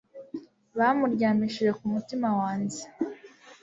[0.77, 2.81] bamuryamishije ku mutima wanjye